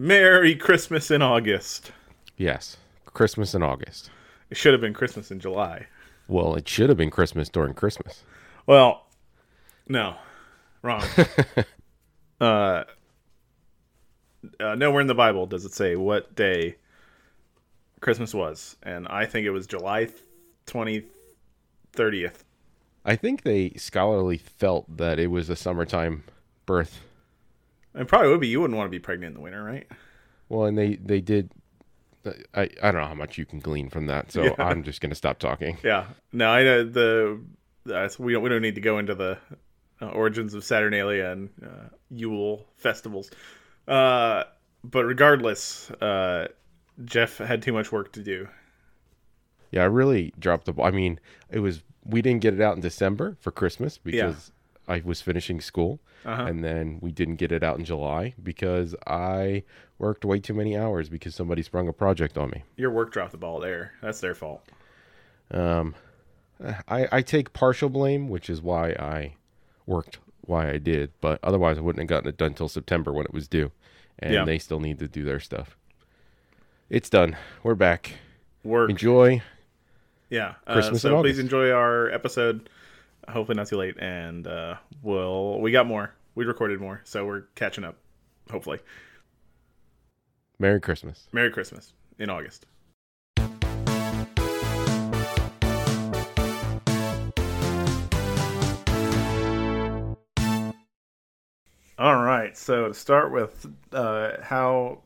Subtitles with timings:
[0.00, 1.90] Merry Christmas in August.
[2.36, 4.10] Yes, Christmas in August.
[4.48, 5.88] It should have been Christmas in July.
[6.28, 8.22] Well, it should have been Christmas during Christmas.
[8.64, 9.06] Well,
[9.88, 10.14] no,
[10.82, 11.02] wrong.
[12.40, 12.84] uh,
[14.60, 16.76] uh, nowhere in the Bible does it say what day
[18.00, 20.08] Christmas was, and I think it was July
[20.66, 21.06] twenty
[21.92, 22.44] thirtieth.
[23.04, 26.22] I think they scholarly felt that it was a summertime
[26.66, 27.00] birth.
[27.94, 28.48] It probably would be.
[28.48, 29.86] You wouldn't want to be pregnant in the winter, right?
[30.48, 31.50] Well, and they they did.
[32.54, 34.54] I I don't know how much you can glean from that, so Yeah.
[34.58, 35.78] I'm just gonna stop talking.
[35.82, 36.06] Yeah.
[36.32, 37.40] No, I know the.
[37.90, 38.42] Uh, we don't.
[38.42, 39.38] We don't need to go into the
[40.00, 43.30] uh, origins of Saturnalia and uh, Yule festivals.
[43.86, 44.44] Uh,
[44.84, 46.48] but regardless, uh,
[47.04, 48.48] Jeff had too much work to do.
[49.70, 50.86] Yeah, I really dropped the ball.
[50.86, 51.20] I mean,
[51.50, 54.50] it was we didn't get it out in December for Christmas because
[54.88, 56.44] I was finishing school, Uh-huh.
[56.44, 59.62] and then we didn't get it out in July because I
[59.98, 62.64] worked way too many hours because somebody sprung a project on me.
[62.76, 63.92] Your work dropped the ball there.
[64.02, 64.64] That's their fault.
[65.50, 65.94] Um,
[66.88, 69.34] I I take partial blame, which is why I
[69.86, 73.26] worked why I did, but otherwise I wouldn't have gotten it done until September when
[73.26, 73.70] it was due,
[74.18, 74.44] and Yeah.
[74.44, 75.76] they still need to do their stuff.
[76.90, 77.36] It's done.
[77.62, 78.14] We're back.
[78.64, 78.88] Work.
[78.90, 79.42] Enjoy.
[80.30, 80.54] Yeah.
[80.66, 82.68] Uh, Christmas so please enjoy our episode.
[83.28, 86.14] Hopefully not too late, and uh, we'll we got more.
[86.34, 87.96] We recorded more, so we're catching up.
[88.50, 88.78] Hopefully,
[90.58, 91.26] Merry Christmas.
[91.32, 92.66] Merry Christmas in August.
[101.98, 102.56] All right.
[102.56, 105.00] So to start with, uh, how,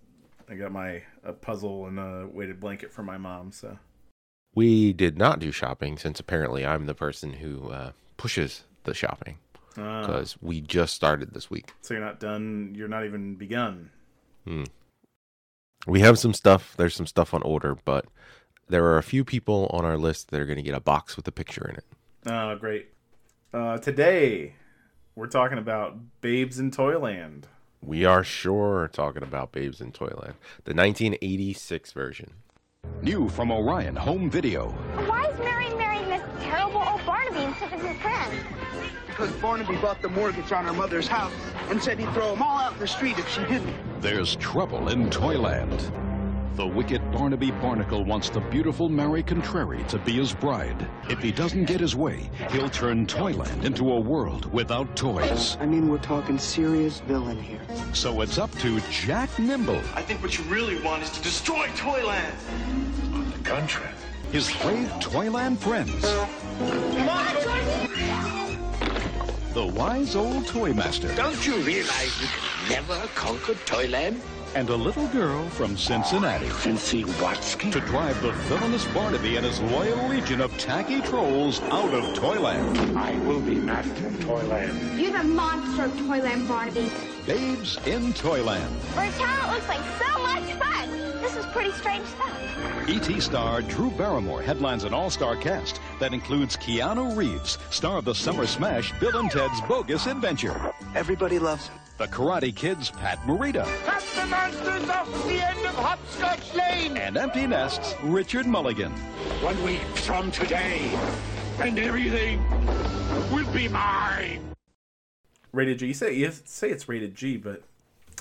[0.50, 3.52] I got my a puzzle and a weighted blanket for my mom.
[3.52, 3.78] So
[4.54, 9.36] We did not do shopping since apparently I'm the person who uh, pushes the shopping
[9.76, 11.72] uh, because we just started this week.
[11.82, 12.74] so you're not done.
[12.76, 13.90] You're not even begun.
[15.86, 16.74] We have some stuff.
[16.76, 18.06] There's some stuff on order, but
[18.68, 21.16] there are a few people on our list that are going to get a box
[21.16, 21.84] with a picture in it.
[22.30, 22.88] Oh, great.
[23.54, 24.52] Uh, today
[25.14, 27.46] we're talking about Babes in Toyland.
[27.80, 30.34] We are sure talking about Babes in Toyland,
[30.64, 32.32] the 1986 version.
[33.00, 34.68] New from Orion Home Video.
[35.06, 38.38] Why is Mary marrying this terrible old Barnaby instead of his friend?
[39.06, 41.32] Because Barnaby bought the mortgage on her mother's house
[41.70, 43.74] and said he'd throw them all out in the street if she didn't.
[44.02, 45.90] There's trouble in Toyland.
[46.58, 50.88] The wicked Barnaby Barnacle wants the beautiful Mary Contrary to be his bride.
[51.08, 55.56] If he doesn't get his way, he'll turn Toyland into a world without toys.
[55.60, 57.60] I mean, we're talking serious villain here.
[57.92, 61.68] So it's up to Jack Nimble, I think what you really want is to destroy
[61.76, 62.34] Toyland.
[63.14, 63.94] On the contrary.
[64.32, 66.02] his brave Toyland friends,
[69.54, 74.20] the wise old toy master, Don't you realize you can never conquer Toyland?
[74.54, 77.72] And a little girl from Cincinnati Cincy Watsky.
[77.72, 82.78] to drive the villainous Barnaby and his loyal legion of tacky trolls out of Toyland.
[82.98, 85.00] I will be master of Toyland.
[85.00, 86.90] You're the monster of Toyland, Barnaby.
[87.26, 88.76] Babes in Toyland.
[88.94, 90.90] For a town, it looks like so much fun.
[91.20, 92.88] This is pretty strange stuff.
[92.88, 93.20] E.T.
[93.20, 98.46] Star Drew Barrymore headlines an all-star cast that includes Keanu Reeves, star of the summer
[98.46, 100.72] smash Bill and Ted's Bogus Adventure.
[100.94, 101.78] Everybody loves him.
[101.98, 103.64] The Karate Kid's Pat Morita.
[103.84, 106.96] Cut the monsters off the end of Hopscotch Lane.
[106.96, 108.92] And Empty Nest's Richard Mulligan.
[109.42, 110.90] One week from today,
[111.60, 112.40] and everything
[113.32, 114.54] will be mine.
[115.52, 115.86] Rated G.
[115.88, 117.62] You say you say it's rated G, but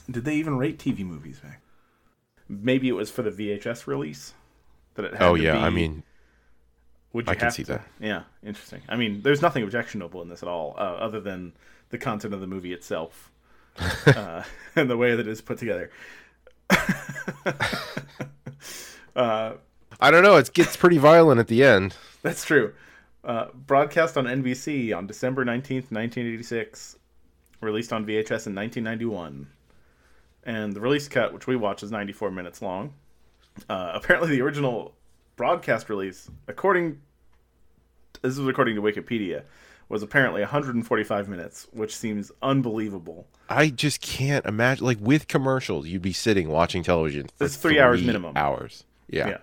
[0.09, 1.61] did they even rate TV movies back?
[2.49, 4.33] Maybe it was for the VHS release
[4.95, 6.03] that it had Oh to yeah, be- I mean,
[7.13, 7.87] Would you I can have see to- that.
[7.99, 8.81] Yeah, interesting.
[8.89, 11.53] I mean, there's nothing objectionable in this at all, uh, other than
[11.89, 13.31] the content of the movie itself
[14.07, 14.43] uh,
[14.75, 15.91] and the way that it's put together.
[19.99, 20.35] I don't know.
[20.35, 21.95] It gets pretty violent at the end.
[22.21, 22.73] That's true.
[23.23, 26.97] Uh, broadcast on NBC on December 19th, 1986.
[27.61, 29.47] Released on VHS in 1991.
[30.43, 32.93] And the release cut, which we watch, is 94 minutes long.
[33.67, 34.93] Uh, apparently, the original
[35.35, 37.01] broadcast release, according
[38.21, 39.43] this is according to Wikipedia,
[39.89, 43.27] was apparently 145 minutes, which seems unbelievable.
[43.49, 44.85] I just can't imagine.
[44.85, 47.27] Like with commercials, you'd be sitting watching television.
[47.37, 48.33] For It's three hours minimum.
[48.35, 48.83] Hours.
[49.09, 49.39] Yeah.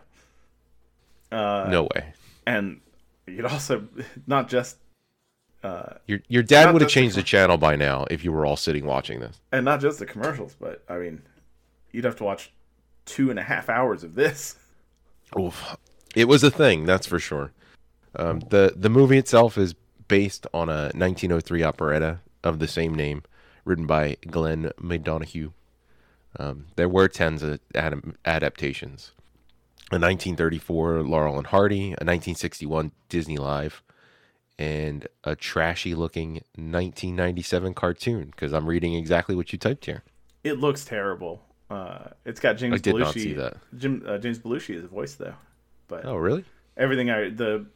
[1.33, 1.39] Yeah.
[1.39, 2.13] Uh, no way.
[2.47, 2.81] And
[3.27, 3.89] you'd also
[4.27, 4.77] not just
[6.07, 8.45] Your your dad would have just the changed the channel by now if you were
[8.45, 9.41] all sitting watching this.
[9.51, 11.23] and not just the commercials, but I mean,
[11.91, 12.53] you'd have to watch
[13.07, 14.57] two and a half hours of this.
[15.39, 15.77] Oof.
[16.15, 17.53] It was a thing, that's for sure.
[18.17, 19.75] Um, the the movie itself is
[20.09, 23.23] based on a 1903 operetta of the same name,
[23.65, 25.53] written by Glen MacDonough.
[26.39, 29.13] Um, there were tens of ad- adaptations.
[29.93, 33.83] A 1934 Laurel and Hardy, a 1961 Disney Live,
[34.59, 38.27] and a trashy looking 1997 cartoon.
[38.27, 40.03] Because I'm reading exactly what you typed here.
[40.43, 41.43] It looks terrible.
[41.71, 42.99] Uh, it's got James I did Belushi.
[43.01, 43.57] not see that.
[43.77, 45.35] Jim, uh, James Belushi is a voice though,
[45.89, 46.45] but Oh, really?
[46.77, 47.67] everything I the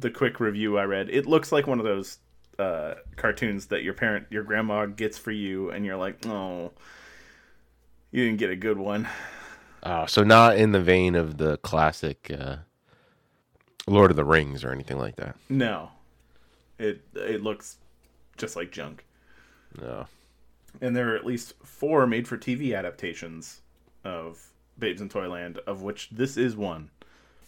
[0.00, 2.18] the quick review I read, it looks like one of those
[2.58, 6.72] uh, cartoons that your parent, your grandma gets for you, and you're like, oh,
[8.10, 9.08] you didn't get a good one.
[9.82, 12.56] Oh, so not in the vein of the classic uh,
[13.86, 15.36] Lord of the Rings or anything like that.
[15.48, 15.90] No,
[16.78, 17.76] it it looks
[18.36, 19.04] just like junk.
[19.80, 20.06] No.
[20.80, 23.60] and there are at least four made-for-TV adaptations
[24.04, 24.48] of
[24.78, 26.90] Babes in Toyland, of which this is one.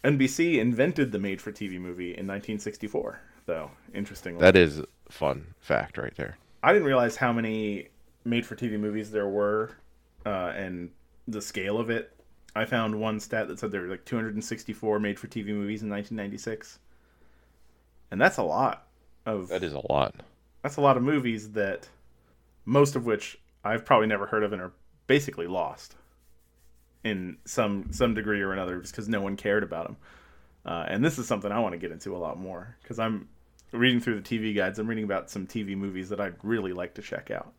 [0.04, 3.70] NBC invented the made-for-TV movie in 1964, though.
[3.94, 6.38] Interestingly, That is a fun fact right there.
[6.62, 7.88] I didn't realize how many
[8.24, 9.72] made-for-TV movies there were,
[10.24, 10.90] uh, and
[11.28, 12.12] the scale of it.
[12.56, 16.78] I found one stat that said there were like 264 made-for-TV movies in 1996,
[18.10, 18.86] and that's a lot
[19.26, 20.14] of That is a lot.
[20.62, 21.88] that's a lot of movies that
[22.64, 24.72] most of which I've probably never heard of and are
[25.06, 25.94] basically lost
[27.04, 29.96] in some some degree or another just because no one cared about them.
[30.64, 33.28] Uh, and this is something I want to get into a lot more because I'm
[33.72, 34.78] reading through the TV guides.
[34.78, 37.52] I'm reading about some TV movies that I'd really like to check out.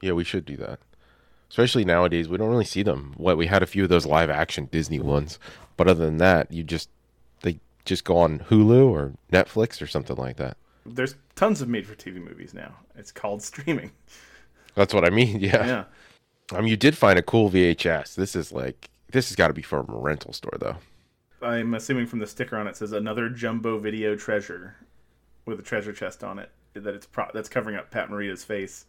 [0.00, 0.80] Yeah, we should do that.
[1.50, 3.12] Especially nowadays, we don't really see them.
[3.18, 5.38] What we had a few of those live action Disney ones,
[5.76, 6.88] but other than that, you just
[7.42, 10.56] they just go on Hulu or Netflix or something like that.
[10.86, 12.76] There's tons of made-for-TV movies now.
[12.96, 13.92] It's called streaming.
[14.74, 15.40] That's what I mean.
[15.40, 15.66] Yeah.
[15.66, 15.84] Yeah.
[16.54, 18.14] I mean, you did find a cool VHS.
[18.14, 20.76] This is like this has got to be from a rental store though.
[21.40, 24.76] I'm assuming from the sticker on it says another jumbo video treasure
[25.44, 28.86] with a treasure chest on it that it's pro- that's covering up Pat Morita's face.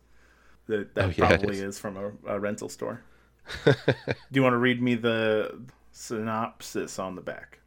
[0.68, 1.62] That that Oh, yeah, probably is.
[1.63, 1.79] is.
[1.79, 3.01] from a, a rental store.
[3.65, 3.74] Do
[4.32, 5.60] you want to read me the
[5.91, 7.60] synopsis on the back?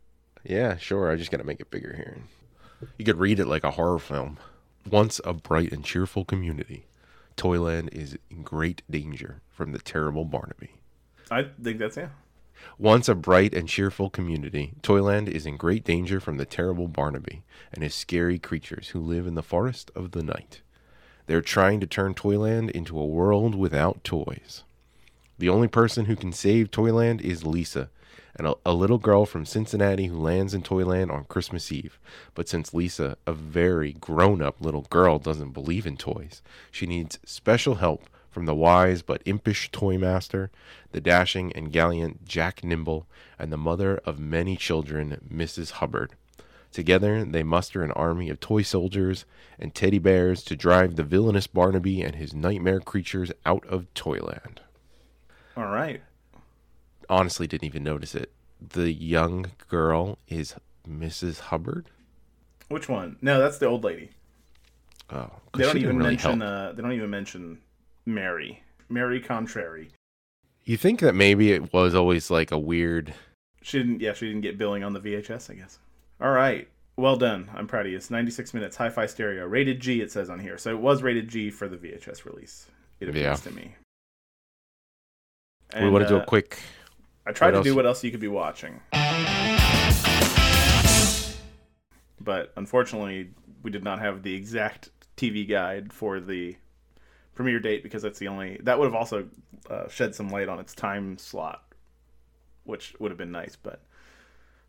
[0.44, 1.10] Yeah, sure.
[1.10, 2.16] I just got to make it bigger here.
[2.98, 4.38] You could read it like a horror film.
[4.88, 6.86] Once a bright and cheerful community,
[7.36, 10.70] Toyland is in great danger from the terrible Barnaby.
[11.30, 12.08] I think that's yeah.
[12.78, 17.44] Once a bright and cheerful community, Toyland is in great danger from the terrible Barnaby
[17.72, 20.62] and his scary creatures who live in the forest of the night.
[21.26, 24.62] They're trying to turn Toyland into a world without toys.
[25.38, 27.90] The only person who can save Toyland is Lisa,
[28.36, 31.98] and a, a little girl from Cincinnati who lands in Toyland on Christmas Eve.
[32.34, 37.18] But since Lisa, a very grown up little girl, doesn't believe in toys, she needs
[37.24, 40.50] special help from the wise but impish toy master,
[40.92, 43.06] the dashing and gallant Jack Nimble,
[43.38, 45.72] and the mother of many children, Mrs.
[45.72, 46.12] Hubbard.
[46.70, 49.24] Together, they muster an army of toy soldiers
[49.58, 54.60] and teddy bears to drive the villainous Barnaby and his nightmare creatures out of Toyland.
[55.56, 56.02] All right.
[57.08, 58.32] Honestly didn't even notice it.
[58.60, 60.54] The young girl is
[60.88, 61.40] Mrs.
[61.40, 61.86] Hubbard.
[62.68, 63.16] Which one?
[63.22, 64.10] No, that's the old lady.
[65.10, 66.42] Oh, They don't even really mention.
[66.42, 67.58] Uh, they don't even mention
[68.06, 68.62] Mary.
[68.88, 69.90] Mary Contrary.
[70.64, 73.14] You think that maybe it was always like a weird.
[73.62, 74.00] She didn't.
[74.00, 75.50] Yeah, she didn't get billing on the VHS.
[75.50, 75.78] I guess.
[76.20, 76.68] All right.
[76.96, 77.48] Well done.
[77.54, 77.98] I'm proud of you.
[77.98, 78.76] It's 96 minutes.
[78.76, 79.46] Hi-Fi stereo.
[79.46, 80.00] Rated G.
[80.00, 80.56] It says on here.
[80.58, 82.66] So it was rated G for the VHS release.
[83.00, 83.34] It appears Yeah.
[83.34, 83.74] to me.
[85.78, 86.58] we want to do uh, a quick.
[87.26, 87.64] I tried what to else?
[87.64, 88.80] do what else you could be watching.
[92.20, 93.30] But unfortunately,
[93.62, 96.56] we did not have the exact TV guide for the
[97.34, 99.28] premiere date because that's the only that would have also
[99.68, 101.64] uh, shed some light on its time slot,
[102.64, 103.56] which would have been nice.
[103.56, 103.82] But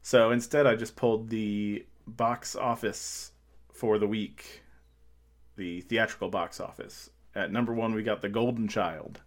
[0.01, 3.31] so instead, I just pulled the box office
[3.71, 4.63] for the week,
[5.55, 7.09] the theatrical box office.
[7.35, 9.21] At number one, we got The Golden Child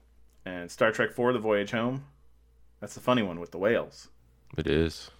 [0.44, 2.04] and Star Trek IV: The Voyage Home.
[2.80, 4.08] That's the funny one with the whales.
[4.56, 5.10] It is.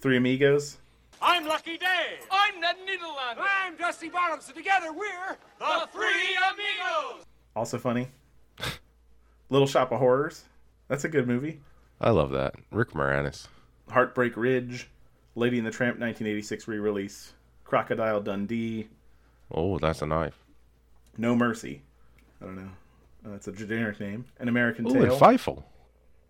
[0.00, 0.78] Three Amigos.
[1.22, 2.18] I'm Lucky Day.
[2.30, 3.44] I'm Ned Nederlander.
[3.46, 4.46] I'm Dusty Bottoms.
[4.48, 7.24] And together we're the Three Amigos.
[7.54, 8.08] Also funny.
[9.50, 10.44] Little Shop of Horrors.
[10.88, 11.60] That's a good movie.
[12.00, 12.54] I love that.
[12.70, 13.46] Rick Moranis.
[13.90, 14.88] Heartbreak Ridge.
[15.36, 17.34] Lady and the Tramp 1986 re release.
[17.64, 18.88] Crocodile Dundee.
[19.52, 20.38] Oh, that's a knife.
[21.16, 21.82] No Mercy.
[22.40, 22.70] I don't know.
[23.24, 24.24] Uh, that's a generic name.
[24.40, 25.18] An American Oh, and Tail.
[25.20, 25.62] Fievel.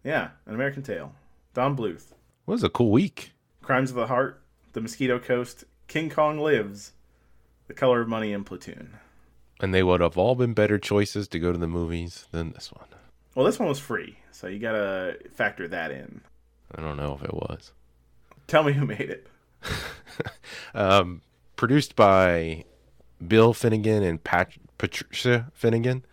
[0.04, 1.12] Yeah, An American Tail.
[1.54, 2.12] Don Bluth.
[2.44, 3.32] What was a cool week.
[3.62, 4.40] Crimes of the Heart.
[4.72, 5.64] The Mosquito Coast.
[5.88, 6.92] King Kong Lives.
[7.68, 8.94] The Color of Money and Platoon.
[9.60, 12.72] And they would have all been better choices to go to the movies than this
[12.72, 12.86] one.
[13.34, 16.22] Well, this one was free, so you gotta factor that in.
[16.74, 17.72] I don't know if it was.
[18.46, 19.26] Tell me who made it.
[20.74, 21.22] Um,
[21.56, 22.64] produced by
[23.26, 26.04] Bill Finnegan and Pat- Patricia Finnegan.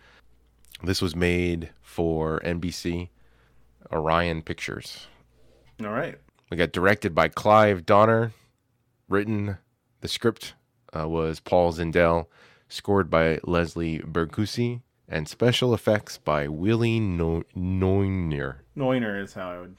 [0.82, 3.08] This was made for NBC
[3.92, 5.06] Orion Pictures.
[5.80, 6.18] All right.
[6.50, 8.32] We got directed by Clive Donner.
[9.08, 9.58] Written,
[10.00, 10.54] the script
[10.96, 12.26] uh, was Paul Zindel.
[12.68, 14.80] Scored by Leslie Bricusse.
[15.08, 18.56] And special effects by Willie no- Neuner.
[18.76, 19.76] Neuner is how I would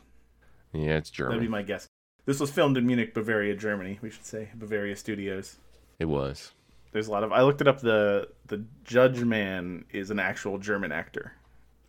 [0.74, 1.38] Yeah, it's German.
[1.38, 1.88] That'd be my guess.
[2.26, 4.00] This was filmed in Munich, Bavaria, Germany.
[4.02, 5.58] We should say Bavaria Studios.
[6.00, 6.52] It was.
[6.92, 7.32] There's a lot of.
[7.32, 7.80] I looked it up.
[7.82, 11.34] The the judge man is an actual German actor,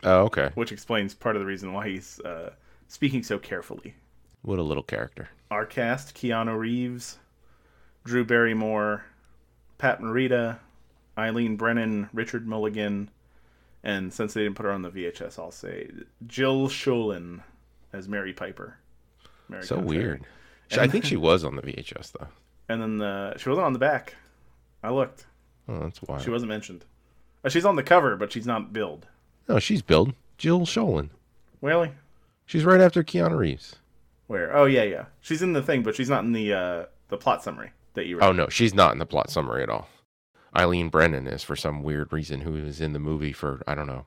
[0.03, 0.49] Oh, okay.
[0.55, 2.53] which explains part of the reason why he's uh,
[2.87, 3.95] speaking so carefully.
[4.41, 5.29] What a little character.
[5.51, 7.19] Our cast: Keanu Reeves,
[8.03, 9.05] Drew Barrymore,
[9.77, 10.57] Pat Morita,
[11.17, 13.09] Eileen Brennan, Richard Mulligan,
[13.83, 15.89] and since they didn't put her on the VHS, I'll say
[16.25, 17.41] Jill Schoelen
[17.93, 18.77] as Mary Piper.
[19.49, 20.23] Mary So weird.
[20.69, 22.27] She- I think she was on the VHS though.
[22.69, 24.15] And then the, she wasn't on the back.
[24.81, 25.25] I looked.
[25.67, 26.21] Oh, that's wild.
[26.21, 26.85] She wasn't mentioned.
[27.43, 29.07] Uh, she's on the cover, but she's not billed.
[29.47, 30.13] No, she's billed.
[30.37, 31.09] Jill Schoelen.
[31.61, 31.91] Really?
[32.45, 33.75] She's right after Keanu Reeves.
[34.27, 34.55] Where?
[34.55, 35.05] Oh yeah, yeah.
[35.21, 38.17] She's in the thing, but she's not in the uh, the plot summary that you
[38.17, 38.25] read.
[38.27, 39.87] Oh no, she's not in the plot summary at all.
[40.55, 43.87] Eileen Brennan is for some weird reason who is in the movie for I don't
[43.87, 44.05] know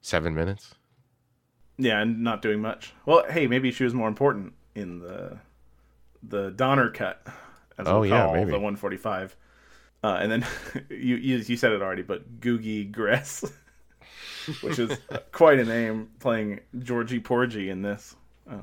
[0.00, 0.74] seven minutes.
[1.76, 2.92] Yeah, and not doing much.
[3.06, 5.38] Well, hey, maybe she was more important in the
[6.22, 7.24] the Donner cut.
[7.78, 8.46] As Oh, we'll yeah, call maybe.
[8.50, 9.36] the 145.
[10.02, 10.46] Uh, and then
[10.90, 13.44] you, you you said it already, but Googie Gress,
[14.62, 14.98] which is
[15.32, 18.16] quite a name, playing Georgie Porgy in this.
[18.50, 18.54] Uh,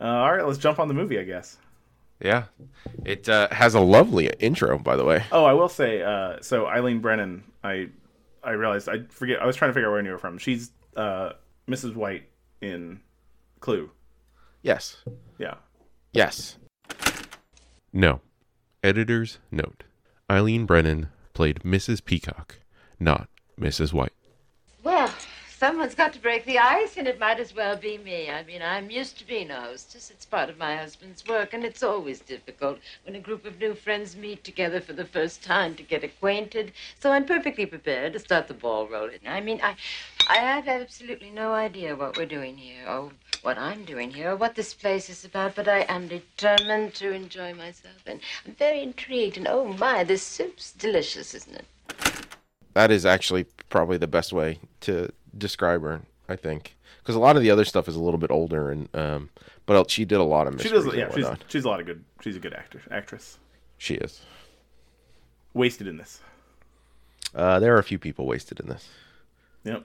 [0.00, 1.58] uh, all right, let's jump on the movie, I guess.
[2.20, 2.44] Yeah,
[3.04, 5.24] it uh, has a lovely intro, by the way.
[5.32, 7.88] Oh, I will say, uh, so Eileen Brennan, I
[8.44, 10.38] I realized I forget I was trying to figure out where I knew her from.
[10.38, 11.30] She's uh,
[11.68, 11.94] Mrs.
[11.96, 12.28] White
[12.60, 13.00] in
[13.60, 13.90] Clue.
[14.62, 14.96] Yes,
[15.38, 15.54] Yeah.
[16.12, 16.56] yes.
[17.92, 18.20] No.
[18.84, 19.82] Editor's note:
[20.30, 22.04] Eileen Brennan played Mrs.
[22.04, 22.56] Peacock,
[23.00, 23.28] not
[23.60, 23.92] Mrs.
[23.92, 24.12] White.
[25.62, 28.28] Someone's got to break the ice, and it might as well be me.
[28.28, 30.10] I mean, I'm used to being a hostess.
[30.10, 33.76] It's part of my husband's work, and it's always difficult when a group of new
[33.76, 36.72] friends meet together for the first time to get acquainted.
[36.98, 39.20] So I'm perfectly prepared to start the ball rolling.
[39.24, 39.76] I mean, I,
[40.28, 44.36] I have absolutely no idea what we're doing here, or what I'm doing here, or
[44.36, 48.82] what this place is about, but I am determined to enjoy myself, and I'm very
[48.82, 49.36] intrigued.
[49.36, 51.66] And oh my, this soup's delicious, isn't it?
[52.74, 56.02] That is actually probably the best way to describe her.
[56.28, 58.88] I think because a lot of the other stuff is a little bit older, and
[58.94, 59.30] um,
[59.66, 60.86] but she did a lot of She does.
[60.94, 62.04] Yeah, she's she's a lot of good.
[62.20, 63.38] She's a good actor, actress.
[63.78, 64.22] She is.
[65.54, 66.20] Wasted in this.
[67.34, 68.88] Uh, there are a few people wasted in this.
[69.64, 69.84] Yep.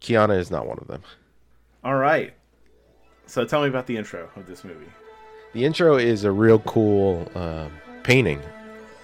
[0.00, 1.02] Keanu is not one of them.
[1.84, 2.34] All right.
[3.26, 4.86] So tell me about the intro of this movie.
[5.52, 7.72] The intro is a real cool um,
[8.02, 8.40] painting,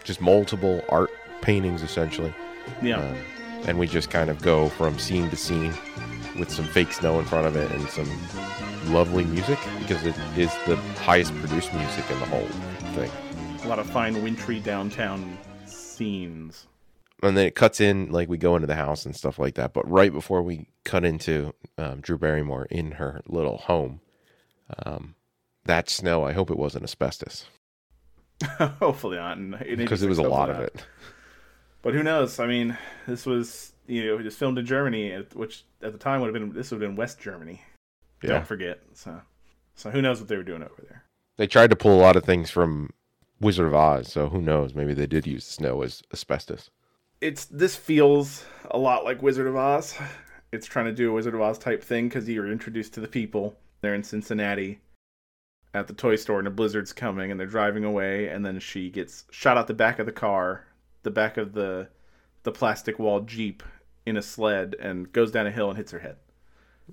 [0.05, 2.33] just multiple art paintings essentially,
[2.83, 2.99] Yeah.
[3.01, 3.17] um,
[3.67, 5.73] and we just kind of go from scene to scene
[6.39, 8.09] with some fake snow in front of it and some
[8.93, 12.47] lovely music because it is the highest produced music in the whole
[12.95, 13.11] thing.
[13.65, 15.37] A lot of fine wintry downtown
[15.67, 16.67] scenes.
[17.23, 19.73] And then it cuts in like we go into the house and stuff like that.
[19.73, 24.01] But right before we cut into um, Drew Barrymore in her little home,
[24.87, 25.17] um,
[25.65, 26.25] that snow.
[26.25, 27.47] I hope it wasn't asbestos
[28.59, 29.39] Hopefully not.
[29.77, 30.85] because it was a lot of it.
[31.83, 32.39] But who knows?
[32.39, 36.21] I mean, this was you know it was filmed in Germany, which at the time
[36.21, 37.63] would have been this would have been West Germany.
[38.23, 38.31] Yeah.
[38.31, 38.81] Don't forget.
[38.95, 39.21] So,
[39.75, 41.05] so who knows what they were doing over there?
[41.37, 42.91] They tried to pull a lot of things from
[43.41, 44.75] Wizard of Oz, so who knows?
[44.75, 46.71] Maybe they did use snow as asbestos.
[47.21, 49.97] It's this feels a lot like Wizard of Oz.
[50.51, 53.09] It's trying to do a Wizard of Oz type thing because you're introduced to the
[53.09, 53.57] people.
[53.81, 54.81] They're in Cincinnati
[55.75, 58.91] at the toy store, and a blizzard's coming, and they're driving away, and then she
[58.91, 60.65] gets shot out the back of the car,
[61.09, 61.89] the back of the
[62.43, 63.63] the plastic wall jeep
[64.05, 66.17] in a sled, and goes down a hill and hits her head.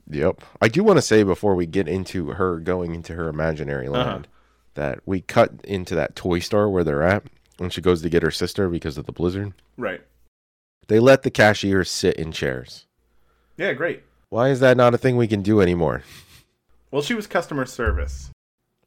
[0.10, 0.42] Yep.
[0.62, 4.26] I do want to say before we get into her going into her imaginary land
[4.28, 4.34] Uh-huh.
[4.76, 7.24] that we cut into that toy store where they're at
[7.58, 9.54] when she goes to get her sister because of the blizzard.
[9.78, 10.02] Right.
[10.88, 12.86] They let the cashiers sit in chairs.
[13.58, 14.04] Yeah, great.
[14.30, 16.04] Why is that not a thing we can do anymore?
[16.92, 18.30] Well, she was customer service.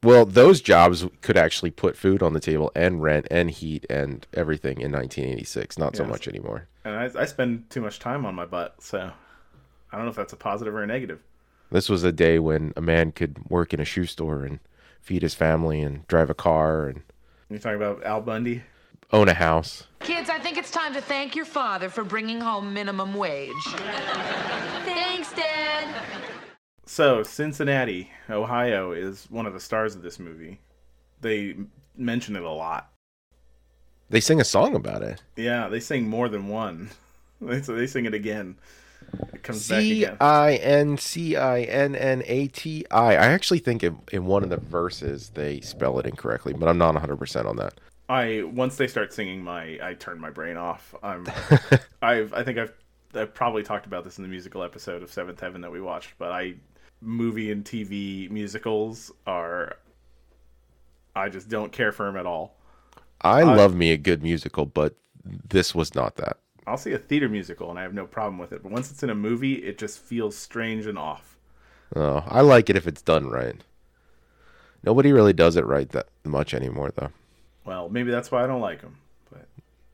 [0.01, 4.25] Well, those jobs could actually put food on the table and rent and heat and
[4.33, 5.77] everything in 1986.
[5.77, 6.67] Not so much anymore.
[6.85, 9.11] And I, I spend too much time on my butt, so
[9.91, 11.19] I don't know if that's a positive or a negative.
[11.69, 14.59] This was a day when a man could work in a shoe store and
[15.01, 17.01] feed his family and drive a car and
[17.49, 18.63] You're talking about Al Bundy?
[19.11, 19.85] own a house.
[20.01, 23.51] Kids, I think it's time to thank your father for bringing home minimum wage.
[24.85, 25.78] Thanks, Dad.
[26.91, 30.59] So, Cincinnati, Ohio is one of the stars of this movie.
[31.21, 31.55] They
[31.95, 32.89] mention it a lot.
[34.09, 35.21] They sing a song about it.
[35.35, 36.89] Yeah, they sing more than one.
[37.41, 38.57] They, so they sing it again.
[39.33, 40.17] It comes back again.
[40.19, 43.11] I N C I N N A T I.
[43.13, 46.77] I actually think in, in one of the verses they spell it incorrectly, but I'm
[46.77, 47.75] not 100% on that.
[48.09, 50.93] I once they start singing, my I turn my brain off.
[51.01, 51.27] I'm
[52.01, 52.73] I've I think I've
[53.13, 56.15] I've probably talked about this in the musical episode of Seventh Heaven that we watched,
[56.17, 56.55] but I
[57.01, 59.77] movie and TV musicals are
[61.15, 62.55] I just don't care for them at all.
[63.21, 66.37] I uh, love me a good musical, but this was not that.
[66.65, 69.03] I'll see a theater musical and I have no problem with it, but once it's
[69.03, 71.37] in a movie, it just feels strange and off.
[71.95, 73.55] Oh, I like it if it's done right.
[74.83, 77.09] Nobody really does it right that much anymore, though.
[77.65, 78.97] Well, maybe that's why I don't like them,
[79.31, 79.47] but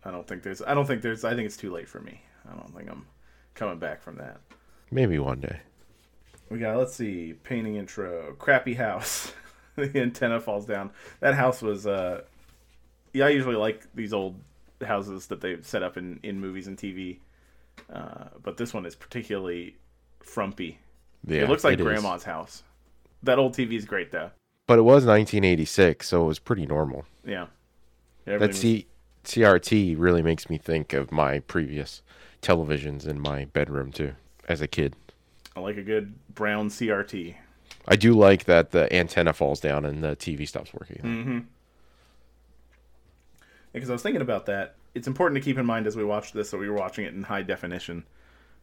[0.03, 2.21] I don't think there's I don't think there's I think it's too late for me.
[2.49, 3.05] I don't think I'm
[3.55, 4.37] coming back from that.
[4.91, 5.59] Maybe one day.
[6.49, 9.33] We got let's see, painting intro, crappy house.
[9.75, 10.91] the antenna falls down.
[11.19, 12.21] That house was uh
[13.13, 14.35] yeah, I usually like these old
[14.85, 17.19] houses that they set up in in movies and TV.
[17.91, 19.75] Uh, but this one is particularly
[20.21, 20.79] frumpy.
[21.25, 21.85] Yeah, it looks like it is.
[21.85, 22.63] grandma's house.
[23.23, 24.31] That old TV is great though.
[24.67, 27.05] But it was 1986, so it was pretty normal.
[27.23, 27.47] Yeah.
[28.25, 28.83] That Everything was-
[29.25, 32.01] CRT really makes me think of my previous
[32.41, 34.13] televisions in my bedroom too,
[34.47, 34.95] as a kid.
[35.55, 37.35] I like a good brown CRT.
[37.87, 40.97] I do like that the antenna falls down and the TV stops working.
[40.97, 41.39] Mm-hmm.
[43.73, 44.75] Because I was thinking about that.
[44.93, 47.13] It's important to keep in mind as we watch this that we were watching it
[47.13, 48.05] in high definition.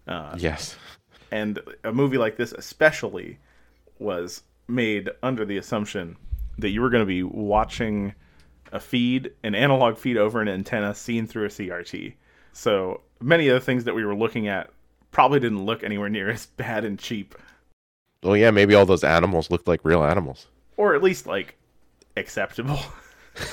[0.08, 0.76] Uh, Yes.
[1.30, 3.38] and a movie like this especially
[3.98, 6.16] was made under the assumption
[6.58, 8.14] that you were going to be watching
[8.72, 12.14] a feed an analog feed over an antenna seen through a crt
[12.52, 14.70] so many of the things that we were looking at
[15.12, 17.34] probably didn't look anywhere near as bad and cheap
[18.22, 20.46] Well, yeah, maybe all those animals looked like real animals.
[20.76, 21.56] or at least like
[22.16, 22.80] acceptable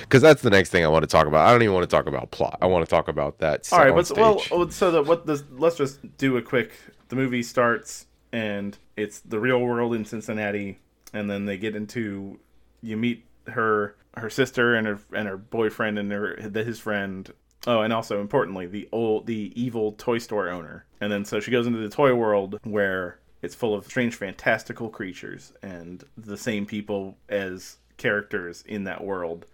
[0.00, 1.46] Because that's the next thing I want to talk about.
[1.46, 2.58] I don't even want to talk about plot.
[2.62, 3.70] I want to talk about that.
[3.70, 4.50] all right but soundstage.
[4.50, 6.72] well so that what this let's just do a quick
[7.08, 10.78] the movie starts and it's the real world in cincinnati
[11.12, 12.38] and then they get into
[12.82, 17.30] you meet her her sister and her and her boyfriend and her his friend
[17.68, 20.84] oh and also importantly the old the evil toy store owner.
[21.00, 24.88] And then so she goes into the toy world where it's full of strange fantastical
[24.88, 29.46] creatures and the same people as characters in that world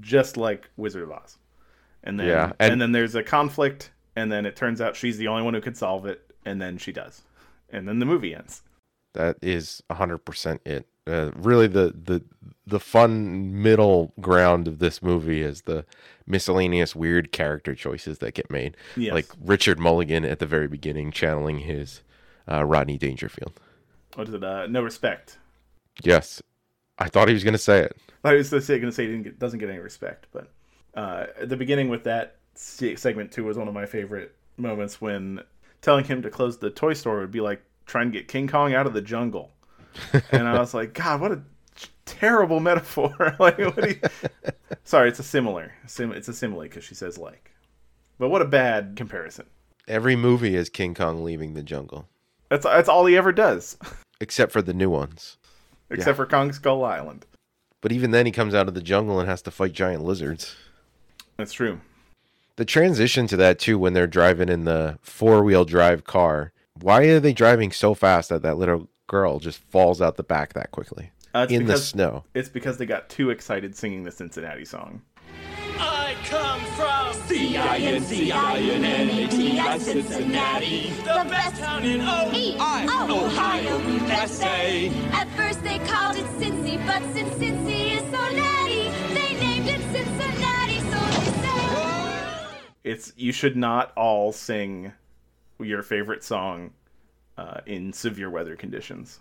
[0.00, 1.36] just like wizard of oz.
[2.02, 5.18] And then Yeah, and, and- then there's a conflict and then it turns out she's
[5.18, 7.22] the only one who could solve it and then she does.
[7.68, 8.62] And then the movie ends.
[9.14, 10.86] That is 100% it.
[11.06, 12.22] Uh, really, the, the
[12.66, 15.84] the fun middle ground of this movie is the
[16.26, 18.76] miscellaneous weird character choices that get made.
[18.96, 19.12] Yes.
[19.12, 22.02] Like Richard Mulligan at the very beginning channeling his
[22.50, 23.58] uh, Rodney Dangerfield.
[24.14, 25.38] what is it uh, no respect
[26.02, 26.42] Yes.
[26.98, 27.96] I thought he was going to say it.
[28.24, 30.52] I was going to say he didn't get, doesn't get any respect, but
[30.94, 35.40] uh, at the beginning with that segment too was one of my favorite moments when
[35.80, 38.74] telling him to close the toy store would be like trying to get King Kong
[38.74, 39.50] out of the jungle.
[40.32, 41.42] And I was like, God, what a
[42.04, 43.14] terrible metaphor.
[43.38, 44.00] like, what you...
[44.84, 45.72] Sorry, it's a similar.
[45.86, 47.52] Sim- it's a simile because she says like.
[48.18, 49.46] But what a bad comparison.
[49.88, 52.08] Every movie is King Kong leaving the jungle,
[52.48, 53.76] That's that's all he ever does,
[54.20, 55.36] except for the new ones.
[55.90, 57.26] except for Kong Skull Island.
[57.80, 60.54] But even then, he comes out of the jungle and has to fight giant lizards.
[61.38, 61.80] That's true.
[62.56, 66.52] The transition to that too, when they're driving in the four wheel drive car.
[66.78, 70.52] Why are they driving so fast at that little girl just falls out the back
[70.54, 72.22] that quickly Uh, it's in the because- snow?
[72.32, 75.02] It's because they got too excited singing the Cincinnati song.
[75.78, 84.88] I come from C-I-N-C-I-N-N-A-T-I, Cincinnati, the best town in Ohio, Ohio, USA.
[85.12, 89.80] At first they called it Cincy, but since Cincy is so natty, they named it
[89.92, 91.60] Cincinnati, so they say.
[92.84, 94.92] It's you should not all sing
[95.58, 96.70] your favorite song
[97.40, 99.20] uh, in severe weather conditions.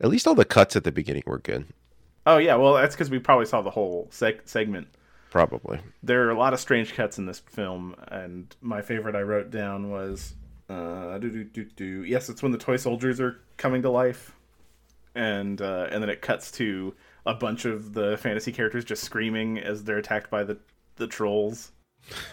[0.00, 1.66] At least all the cuts at the beginning were good.
[2.26, 4.88] Oh yeah, well that's because we probably saw the whole seg- segment.
[5.30, 5.80] Probably.
[6.02, 9.50] There are a lot of strange cuts in this film, and my favorite I wrote
[9.50, 10.34] down was,
[10.68, 12.04] uh, do do do do.
[12.04, 14.34] Yes, it's when the toy soldiers are coming to life,
[15.14, 16.94] and uh, and then it cuts to
[17.26, 20.58] a bunch of the fantasy characters just screaming as they're attacked by the
[20.96, 21.72] the trolls.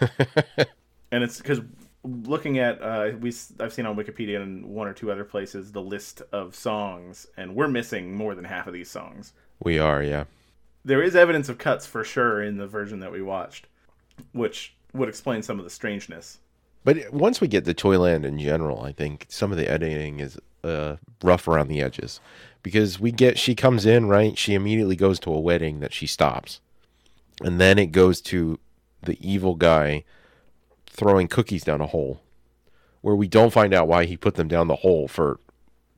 [1.10, 1.60] and it's because
[2.04, 5.82] looking at uh, we I've seen on Wikipedia and one or two other places the
[5.82, 9.32] list of songs, and we're missing more than half of these songs.
[9.62, 10.24] We are, yeah.
[10.84, 13.68] There is evidence of cuts for sure in the version that we watched,
[14.32, 16.38] which would explain some of the strangeness.
[16.84, 20.38] But once we get to Toyland in general, I think some of the editing is
[20.64, 22.18] uh, rough around the edges
[22.64, 24.36] because we get she comes in right.
[24.36, 26.60] She immediately goes to a wedding that she stops,
[27.40, 28.58] and then it goes to
[29.02, 30.04] the evil guy
[30.92, 32.22] throwing cookies down a hole,
[33.00, 35.40] where we don't find out why he put them down the hole for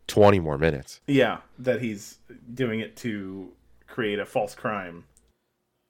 [0.06, 1.00] twenty more minutes.
[1.06, 2.18] Yeah, that he's
[2.52, 3.52] doing it to
[3.86, 5.04] create a false crime.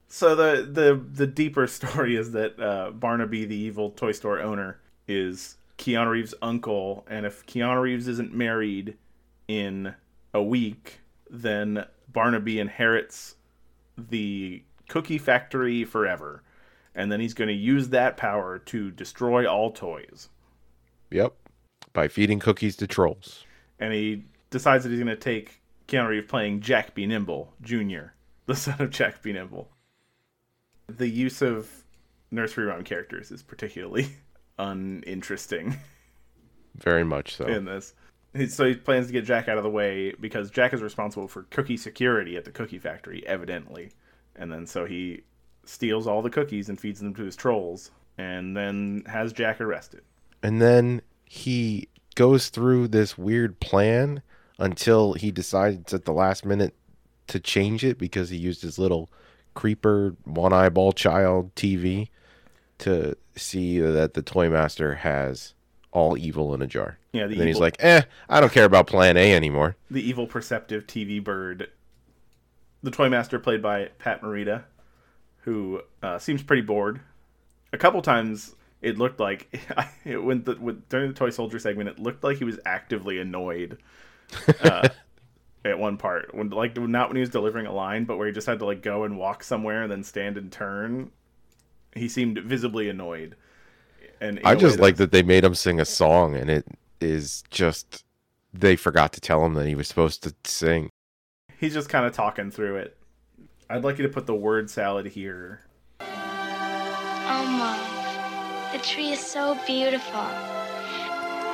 [0.08, 4.80] So the the the deeper story is that uh, Barnaby, the evil toy store owner,
[5.06, 8.96] is Keanu Reeves' uncle, and if Keanu Reeves isn't married
[9.48, 9.94] in
[10.32, 13.34] a week, then Barnaby inherits
[13.98, 16.43] the cookie factory forever,
[16.94, 20.28] and then he's going to use that power to destroy all toys.
[21.10, 21.34] Yep,
[21.92, 23.44] by feeding cookies to trolls.
[23.78, 27.06] and he decides that he's going to take Keanu Reeves playing Jack B.
[27.06, 28.12] Nimble Jr.,
[28.46, 29.32] the son of Jack B.
[29.32, 29.68] Nimble.
[30.88, 31.70] The use of
[32.30, 34.08] nursery rhyme characters is particularly
[34.58, 35.76] uninteresting
[36.76, 37.46] Very much so.
[37.46, 37.94] in this.
[38.48, 41.44] So he plans to get Jack out of the way because Jack is responsible for
[41.44, 43.92] cookie security at the cookie factory, evidently.
[44.34, 45.22] And then so he
[45.68, 50.02] steals all the cookies and feeds them to his trolls, and then has Jack arrested.
[50.42, 54.22] And then he goes through this weird plan
[54.58, 56.74] until he decides at the last minute
[57.26, 59.10] to change it because he used his little
[59.54, 62.08] creeper one eyeball child TV
[62.78, 65.54] to see that the toy master has
[65.92, 66.98] all evil in a jar.
[67.12, 70.06] Yeah, the and then he's like, "Eh, I don't care about plan A anymore." the
[70.06, 71.70] evil perceptive TV bird,
[72.82, 74.64] the toy master played by Pat Morita,
[75.44, 77.00] who uh, seems pretty bored.
[77.72, 79.48] A couple times it looked like
[80.04, 80.54] it went the,
[80.88, 81.88] during the toy soldier segment.
[81.88, 83.78] It looked like he was actively annoyed.
[84.62, 84.88] Uh,
[85.64, 88.32] at one part, when like not when he was delivering a line, but where he
[88.32, 91.10] just had to like go and walk somewhere and then stand and turn.
[91.94, 93.36] He seemed visibly annoyed.
[94.20, 96.66] And I just like that they made him sing a song and it
[97.00, 98.04] is just
[98.52, 100.90] they forgot to tell him that he was supposed to sing.
[101.58, 102.96] he's just kind of talking through it.
[103.68, 105.60] I'd like you to put the word salad here
[107.26, 110.20] Oh, Mom, the tree is so beautiful.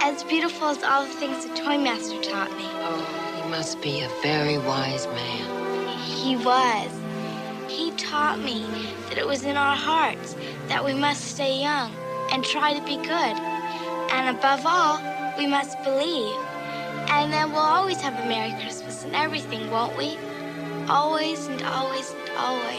[0.02, 2.64] As beautiful as all the things the Toy Master taught me.
[2.66, 5.96] Oh, he must be a very wise man.
[5.98, 6.90] He was.
[7.68, 8.66] He taught me
[9.08, 10.34] that it was in our hearts
[10.66, 11.94] that we must stay young
[12.32, 13.36] and try to be good.
[14.10, 14.98] And above all,
[15.38, 16.36] we must believe.
[17.10, 20.18] And then we'll always have a Merry Christmas and everything, won't we?
[20.88, 22.76] Always and always and always.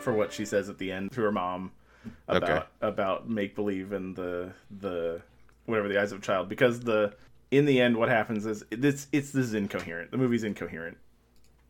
[0.00, 1.70] for what she says at the end to her mom
[2.26, 2.66] about Okay.
[2.80, 5.22] about make believe and the the
[5.66, 6.48] whatever the eyes of a child.
[6.48, 7.14] Because the
[7.52, 10.10] in the end what happens is this it's this is incoherent.
[10.10, 10.96] The movie's incoherent.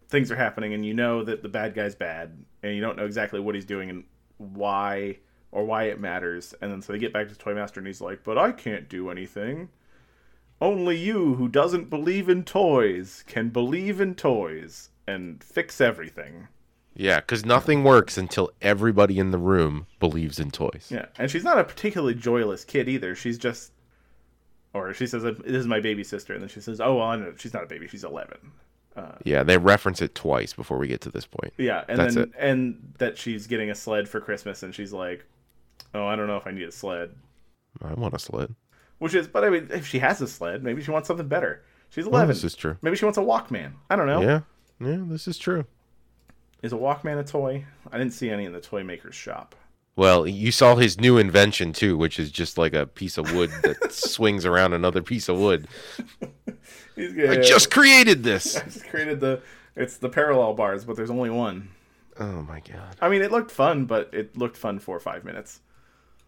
[0.09, 3.05] Things are happening and you know that the bad guy's bad and you don't know
[3.05, 4.05] exactly what he's doing and
[4.39, 5.19] why
[5.51, 6.55] or why it matters.
[6.63, 8.89] And then so they get back to toy master and he's like but i can't
[8.89, 9.69] do anything
[10.63, 16.49] only you who doesn't believe in toys can believe in toys and fix everything
[16.95, 20.89] Yeah, because nothing works until everybody in the room believes in toys.
[20.91, 23.15] Yeah, and she's not a particularly joyless kid either.
[23.15, 23.73] She's just,
[24.73, 27.17] or she says, "This is my baby sister," and then she says, "Oh, well, I
[27.17, 28.39] know she's not a baby; she's 11.
[28.95, 31.53] Uh, yeah, they reference it twice before we get to this point.
[31.57, 32.33] Yeah, and That's then it.
[32.39, 35.25] and that she's getting a sled for Christmas, and she's like,
[35.95, 37.11] "Oh, I don't know if I need a sled."
[37.81, 38.55] I want a sled.
[39.03, 41.65] Which is, but I mean, if she has a sled, maybe she wants something better.
[41.91, 42.29] She's 11.
[42.29, 42.77] this is true.
[42.83, 43.73] Maybe she wants a Walkman.
[43.91, 44.21] I don't know.
[44.21, 44.41] Yeah,
[44.79, 45.65] yeah, this is true.
[46.63, 47.65] Is a Walkman a toy?
[47.91, 49.57] I didn't see any in the toy maker's shop.
[49.97, 53.51] Well, you saw his new invention too, which is just like a piece of wood
[53.65, 55.67] that swings around another piece of wood.
[56.95, 58.57] He's I just created this.
[58.61, 59.43] I just created the.
[59.75, 61.71] It's the parallel bars, but there's only one.
[62.21, 62.95] Oh my god.
[63.01, 65.61] I mean, it looked fun, but it looked fun for five minutes.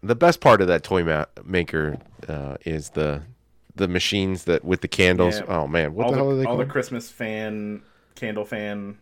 [0.05, 3.23] The best part of that toy ma- maker uh, is the
[3.75, 5.39] the machines that with the candles.
[5.39, 5.45] Yeah.
[5.47, 6.67] Oh man, what all the hell are they all called?
[6.67, 7.81] the Christmas fan,
[8.15, 8.97] candle fan.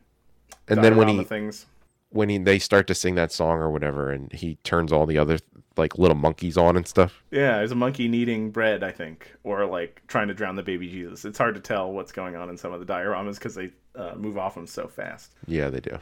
[0.68, 1.66] and then when he things.
[2.10, 5.18] when he they start to sing that song or whatever, and he turns all the
[5.18, 5.40] other
[5.76, 7.24] like little monkeys on and stuff.
[7.32, 10.88] Yeah, there's a monkey kneading bread, I think, or like trying to drown the baby
[10.88, 11.26] Jesus.
[11.26, 14.14] It's hard to tell what's going on in some of the dioramas because they uh,
[14.16, 15.34] move off them so fast.
[15.48, 16.00] Yeah, they do.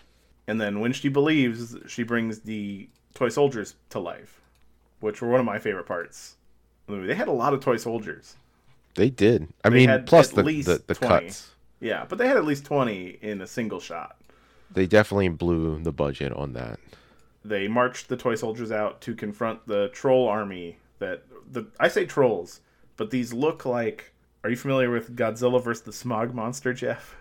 [0.47, 4.40] And then when she believes, she brings the toy soldiers to life,
[5.01, 6.37] which were one of my favorite parts.
[6.87, 7.07] the movie.
[7.07, 8.37] They had a lot of toy soldiers.
[8.95, 9.49] They did.
[9.63, 11.51] I They mean, plus the least the, the cuts.
[11.81, 14.17] Yeah, but they had at least 20 in a single shot.
[14.71, 16.79] They definitely blew the budget on that.
[17.45, 22.05] They marched the toy soldiers out to confront the troll army that the I say
[22.05, 22.61] trolls,
[22.97, 27.15] but these look like Are you familiar with Godzilla versus the Smog Monster, Jeff?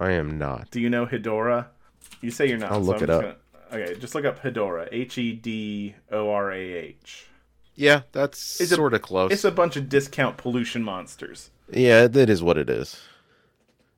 [0.00, 0.70] I am not.
[0.70, 1.68] Do you know Hedorah?
[2.20, 2.72] You say you're not.
[2.72, 3.22] I'll so look I'm it up.
[3.22, 3.36] Gonna,
[3.72, 4.88] okay, just look up Hedorah.
[4.90, 7.26] H E D O R A H.
[7.74, 9.32] Yeah, that's It's sort of close.
[9.32, 11.50] It's a bunch of discount pollution monsters.
[11.72, 13.00] Yeah, that is what it is.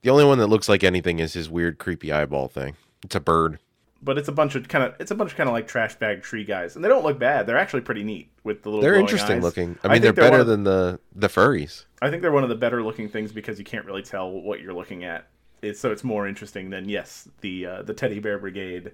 [0.03, 2.77] The only one that looks like anything is his weird, creepy eyeball thing.
[3.03, 3.59] It's a bird.
[4.05, 5.95] But it's a bunch of kind of it's a bunch of kind of like trash
[5.95, 7.47] bag tree guys, and they don't look bad.
[7.47, 8.83] They're actually pretty neat with the little.
[8.83, 9.43] They're interesting eyes.
[9.43, 9.79] looking.
[9.85, 11.85] I mean, they're think one better of- than the the furries.
[12.01, 14.61] I think they're one of the better looking things because you can't really tell what
[14.61, 15.29] you're looking at.
[15.63, 18.91] It's, so it's more interesting than yes, the uh, the teddy bear brigade.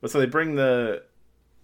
[0.00, 1.02] But so they bring the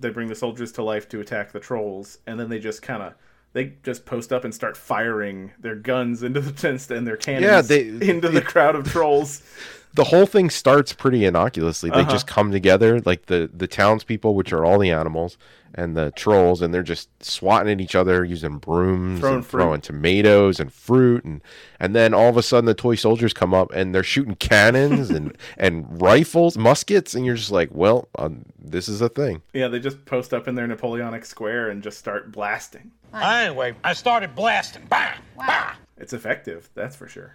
[0.00, 3.02] they bring the soldiers to life to attack the trolls, and then they just kind
[3.02, 3.14] of
[3.52, 7.44] they just post up and start firing their guns into the tents and their cannons
[7.44, 9.42] Yeah, they- into the crowd of trolls.
[9.96, 11.88] The whole thing starts pretty innocuously.
[11.88, 12.10] They Uh-huh.
[12.10, 15.38] just come together, like the the townspeople, which are all the animals,
[15.76, 19.60] and the trolls, and they're just swatting at each other using brooms Throwing and fruit.
[19.60, 21.42] throwing tomatoes and fruit, and
[21.80, 25.10] and then all of a sudden the toy soldiers come up and they're shooting cannons
[25.10, 29.42] and and rifles, muskets, and you're just like, well, um, this is a thing.
[29.52, 32.92] Yeah, they just post up in their Napoleonic square and just start blasting.
[33.12, 34.86] Anyway, I started blasting.
[34.88, 35.18] Bang!
[35.36, 35.76] Bang!
[35.96, 37.34] It's effective, that's for sure.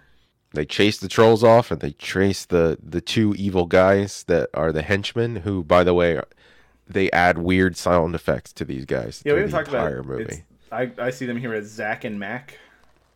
[0.52, 4.72] They chase the trolls off, and they chase the the two evil guys that are
[4.72, 5.36] the henchmen.
[5.36, 6.20] Who, by the way,
[6.92, 9.22] they add weird sound effects to these guys.
[9.24, 10.06] Yeah, we haven't the talked about entire it.
[10.06, 10.44] movie.
[10.72, 12.58] I, I see them here as Zack and Mac.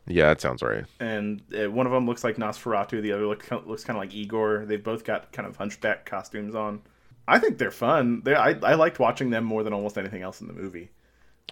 [0.07, 0.85] Yeah, that sounds right.
[1.01, 3.01] and uh, one of them looks like Nosferatu.
[3.01, 4.65] The other look, looks kind of like Igor.
[4.67, 6.83] They've both got kind of hunchback costumes on.
[7.27, 8.21] I think they're fun.
[8.23, 10.91] They I, I liked watching them more than almost anything else in the movie.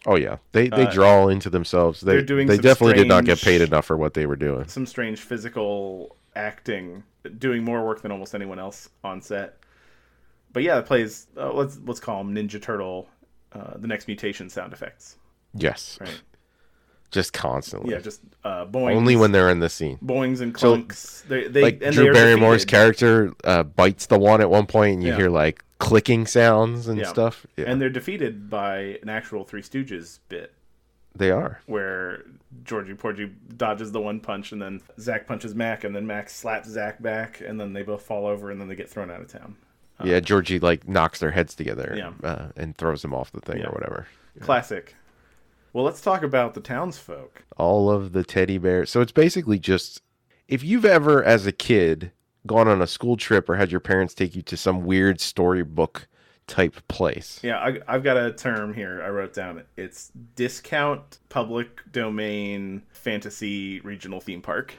[0.05, 2.03] Oh yeah, they they Uh, draw into themselves.
[2.03, 4.69] They they're doing they definitely did not get paid enough for what they were doing.
[4.69, 7.05] Some strange physical acting,
[7.39, 9.57] doing more work than almost anyone else on set.
[10.53, 11.27] But yeah, it plays.
[11.37, 13.09] Uh, let's let's call them Ninja Turtle,
[13.53, 15.17] uh, the next mutation sound effects.
[15.55, 16.21] Yes, Right.
[17.11, 17.93] just constantly.
[17.93, 18.97] Yeah, just uh, boings.
[18.97, 19.99] only when they're in the scene.
[20.05, 21.27] boings and So, clunks.
[21.29, 22.71] they, they, like and Drew Barrymore's defeated.
[22.71, 25.17] character uh, bites the one at one point, and you Yeah.
[25.17, 27.07] hear like clicking sounds and Yeah.
[27.09, 27.47] stuff.
[27.57, 30.53] Yeah, and they're defeated by an actual Three Stooges bit.
[31.15, 31.61] they are.
[31.67, 32.23] where
[32.65, 36.69] Georgie Porgy dodges the one punch, and then Zach punches Mac, and then Mac slaps
[36.71, 39.29] Zach back, and then they both fall over, and then they get thrown out of
[39.29, 39.57] town.
[40.05, 41.95] Yeah, Georgie like knocks their heads together.
[41.97, 42.13] Yeah.
[42.29, 43.67] uh, and throws them off the thing Yeah.
[43.69, 44.07] or whatever.
[44.41, 44.95] Classic.
[45.73, 47.45] Well, let's talk about the townsfolk.
[47.57, 48.91] all of the teddy bears.
[48.91, 50.03] So it's basically just
[50.49, 52.13] if you've ever, as a kid,
[52.47, 56.09] gone on a school trip or had your parents take you to some weird storybook
[56.47, 57.39] type place.
[57.43, 59.01] Yeah, I, I've got a term here.
[59.03, 59.63] I wrote down.
[59.77, 64.75] It's discount public domain fantasy regional theme park.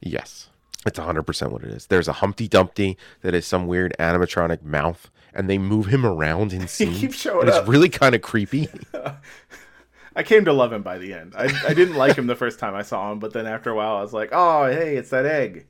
[0.00, 0.50] Yes.
[0.88, 1.86] It's 100% what it is.
[1.86, 6.52] There's a Humpty Dumpty that is some weird animatronic mouth, and they move him around
[6.52, 6.94] in scene.
[6.94, 8.68] keeps showing and it's really kind of creepy.
[10.16, 11.34] I came to love him by the end.
[11.36, 13.74] I, I didn't like him the first time I saw him, but then after a
[13.76, 15.66] while, I was like, oh, hey, it's that egg.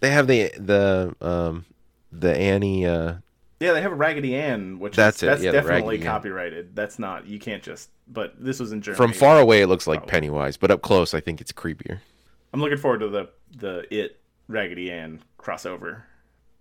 [0.00, 1.64] they have the the um
[2.12, 3.14] the Annie uh
[3.58, 6.12] Yeah, they have a Raggedy Ann, which That's is, it, that's yeah, definitely Raggedy Ann.
[6.12, 6.76] copyrighted.
[6.76, 7.90] That's not you can't just.
[8.06, 8.96] But this was in Germany.
[8.96, 10.10] from far away it looks like Probably.
[10.12, 11.98] Pennywise, but up close I think it's creepier.
[12.52, 16.02] I'm looking forward to the the it Raggedy Ann crossover.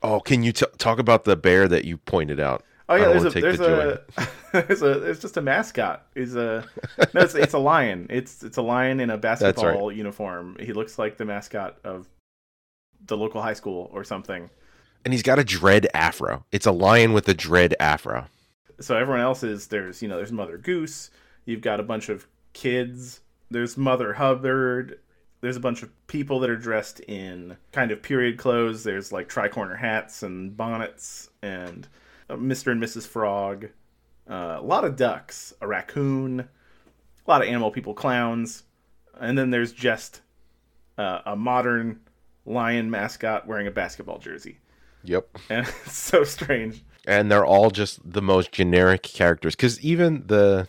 [0.01, 2.63] Oh, can you t- talk about the bear that you pointed out?
[2.87, 4.27] Oh yeah, there's a there's the a,
[4.67, 6.05] there's a there's just a mascot.
[6.15, 6.65] Is a
[7.13, 8.07] no, it's, it's a lion.
[8.09, 10.57] It's it's a lion in a basketball uniform.
[10.59, 12.07] He looks like the mascot of
[13.05, 14.49] the local high school or something.
[15.05, 16.45] and he's got a dread afro.
[16.51, 18.25] It's a lion with a dread afro.
[18.79, 21.09] So everyone else is there's you know there's Mother Goose.
[21.45, 23.21] You've got a bunch of kids.
[23.51, 24.99] There's Mother Hubbard.
[25.41, 28.83] There's a bunch of people that are dressed in kind of period clothes.
[28.83, 31.87] There's like tricorner hats and bonnets and
[32.29, 32.71] uh, Mr.
[32.71, 33.07] and Mrs.
[33.07, 33.69] Frog.
[34.29, 38.63] Uh, a lot of ducks, a raccoon, a lot of animal people, clowns,
[39.19, 40.21] and then there's just
[40.97, 41.99] uh, a modern
[42.45, 44.59] lion mascot wearing a basketball jersey,
[45.03, 45.27] Yep.
[45.49, 46.83] and it's so strange.
[47.07, 50.67] and they're all just the most generic characters because even the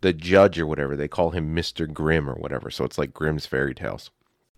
[0.00, 1.90] the judge or whatever they call him Mr.
[1.92, 4.10] Grimm or whatever, so it's like Grimm's fairy tales.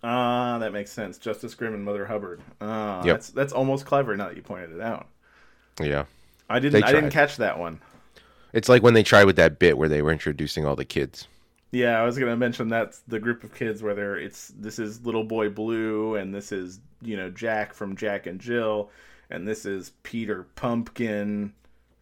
[0.05, 1.17] Ah, that makes sense.
[1.19, 2.41] Justice Grimm and Mother Hubbard.
[2.61, 3.15] Ah, Yep.
[3.15, 5.07] that's that's almost clever now that you pointed it out.
[5.81, 6.05] Yeah,
[6.51, 7.81] I didn't I didn't catch that one.
[8.53, 11.29] it's like when they tried with that bit where they were introducing all the kids.
[11.71, 15.07] Yeah, I was gonna mention that's the group of kids where they're it's this is
[15.07, 18.91] little boy Blue and this is you know Jack from Jack and Jill
[19.31, 21.55] and this is Peter Pumpkin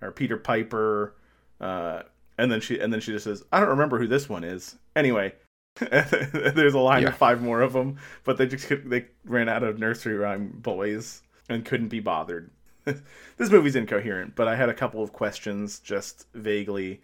[0.02, 1.14] or Peter Piper,
[1.60, 2.02] uh,
[2.40, 4.76] and then she and then she just says I don't remember who this one is.
[4.96, 5.34] Anyway,
[5.78, 7.08] there's a line Yeah.
[7.10, 11.22] of five more of them, but they just they ran out of nursery rhyme boys
[11.48, 12.50] and couldn't be bothered.
[12.84, 17.02] this movie's incoherent, but I had a couple of questions just vaguely.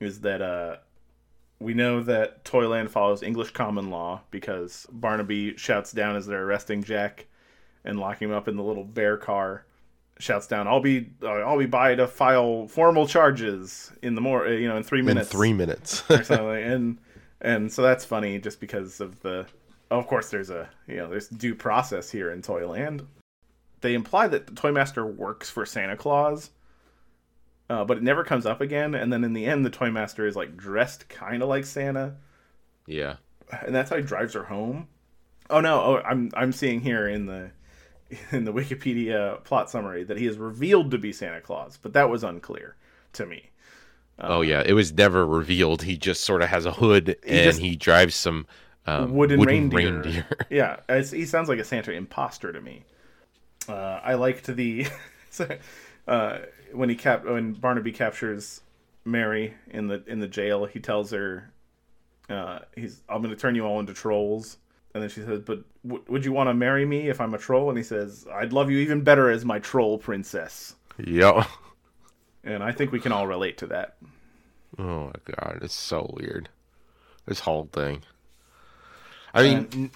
[0.00, 0.76] Is that uh
[1.60, 6.84] we know that Toyland follows English common law because Barnaby shouts down as they're arresting
[6.84, 7.26] Jack
[7.84, 9.64] and locking him up in the little bear car.
[10.18, 14.48] Shouts down, "I'll be, uh, I'll be by to file formal charges in the more,
[14.48, 16.02] you know, in three minutes." In three minutes.
[16.10, 16.62] or something.
[16.62, 16.98] And
[17.40, 19.46] and so that's funny just because of the.
[19.90, 23.06] Of course, there's a you know there's due process here in Toyland.
[23.80, 26.50] They imply that the Toymaster works for Santa Claus,
[27.70, 28.94] uh, but it never comes up again.
[28.94, 32.16] And then in the end, the Toymaster is like dressed kind of like Santa,
[32.86, 33.16] yeah.
[33.64, 34.88] and that's how he drives her home.
[35.48, 35.80] Oh no!
[35.80, 37.50] Oh, I'm I'm seeing here in the
[38.32, 42.08] in the Wikipedia plot summary that he is revealed to be Santa Claus, but that
[42.08, 42.76] was unclear
[43.14, 43.50] to me.
[44.18, 45.82] oh yeah, it was never revealed.
[45.82, 48.46] He just sort of has a hood and he drives some
[48.86, 50.00] um, wooden, reindeer.
[50.00, 50.26] reindeer.
[50.50, 52.84] yeah, he sounds like a Santa imposter to me.
[53.68, 54.86] Uh, I liked the
[56.08, 56.38] uh,
[56.72, 58.62] when he cap when Barnaby captures
[59.04, 60.64] Mary in the in the jail.
[60.64, 61.50] He tells her,
[62.30, 64.56] uh, "He's I'm going to turn you all into trolls."
[64.98, 67.38] And then she says, "But w- would you want to marry me if I'm a
[67.38, 71.46] troll?" And he says, "I'd love you even better as my troll princess." Yep.
[72.42, 73.96] And I think we can all relate to that.
[74.78, 76.48] Oh my god, it's so weird.
[77.26, 78.02] This whole thing.
[79.32, 79.90] I mean,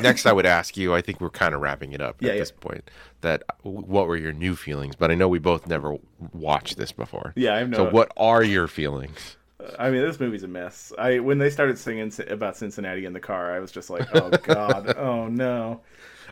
[0.00, 0.94] next I would ask you.
[0.94, 2.40] I think we're kind of wrapping it up Yeah, at yeah.
[2.40, 2.90] this point.
[3.20, 4.96] That what were your new feelings?
[4.96, 5.96] But I know we both never
[6.32, 7.32] watched this before.
[7.36, 9.36] Yeah, I have no- So what are your feelings?
[9.78, 10.92] I mean, this movie's a mess.
[10.98, 14.30] I when they started singing about Cincinnati in the car, I was just like, "Oh
[14.42, 15.80] God, oh no."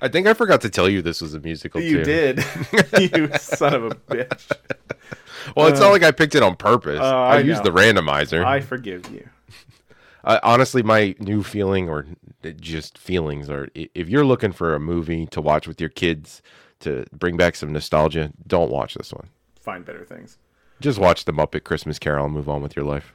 [0.02, 1.80] I think I forgot to tell you this was a musical.
[1.80, 2.04] You too.
[2.04, 2.44] did,
[3.16, 4.52] you son of a bitch.
[5.56, 7.00] Well, it's Uh, not like I picked it on purpose.
[7.00, 8.44] uh, I, I used the randomizer.
[8.44, 9.28] I forgive you.
[10.24, 12.04] I, honestly, my new feeling or
[12.60, 16.42] just feelings are if you're looking for a movie to watch with your kids
[16.80, 19.28] to bring back some nostalgia, don't watch this one.
[19.60, 20.36] Find better things.
[20.80, 23.14] Just watch the Muppet Christmas Carol and move on with your life.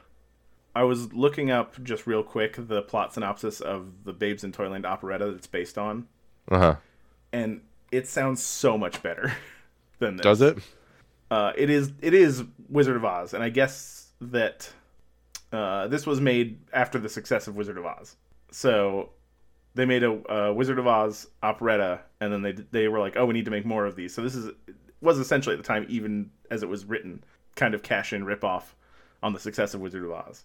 [0.74, 4.86] I was looking up just real quick the plot synopsis of the Babes in Toyland
[4.86, 6.06] operetta that it's based on,
[6.50, 6.76] Uh huh.
[7.32, 9.32] and it sounds so much better
[9.98, 10.24] than this.
[10.24, 10.58] Does it?
[11.30, 11.92] Uh, it is.
[12.00, 14.70] It is Wizard of Oz, and I guess that
[15.52, 18.16] uh, this was made after the success of Wizard of Oz.
[18.50, 19.10] So
[19.74, 23.24] they made a, a Wizard of Oz operetta, and then they they were like, "Oh,
[23.26, 24.50] we need to make more of these." So this is
[25.00, 27.24] was essentially at the time, even as it was written,
[27.56, 28.74] kind of cash in rip off
[29.22, 30.44] on the success of Wizard of Oz.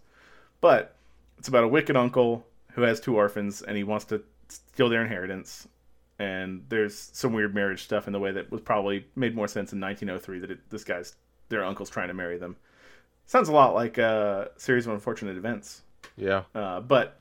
[0.62, 0.96] But
[1.38, 5.02] it's about a wicked uncle who has two orphans, and he wants to steal their
[5.02, 5.68] inheritance.
[6.20, 9.72] And there's some weird marriage stuff in the way that was probably made more sense
[9.72, 11.16] in 1903 that it, this guy's
[11.50, 12.56] their uncle's trying to marry them.
[13.26, 15.82] Sounds a lot like a series of unfortunate events.
[16.16, 16.44] Yeah.
[16.56, 17.20] Uh, but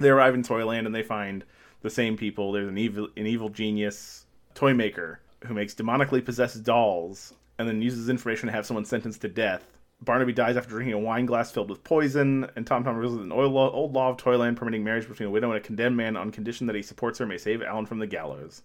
[0.00, 1.44] they arrive in Toyland and they find
[1.82, 2.52] the same people.
[2.52, 7.82] There's an evil, an evil genius toy maker who makes demonically possessed dolls and then
[7.82, 9.73] uses information to have someone sentenced to death.
[10.04, 13.32] Barnaby dies after drinking a wine glass filled with poison, and Tom Tom reveals an
[13.32, 16.16] old law, old law of Toyland permitting marriage between a widow and a condemned man
[16.16, 18.62] on condition that he supports her may save Alan from the gallows.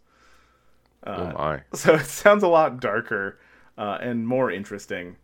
[1.06, 1.62] oh my.
[1.74, 3.40] So it sounds a lot darker
[3.78, 5.16] uh, and more interesting.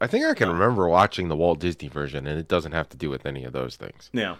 [0.00, 2.96] I think I can remember watching the Walt Disney version, and it doesn't have to
[2.96, 4.10] do with any of those things.
[4.12, 4.36] Yeah.